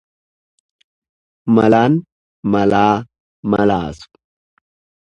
[1.57, 1.93] Malaan
[2.53, 2.91] malaa
[3.51, 4.09] malaasu.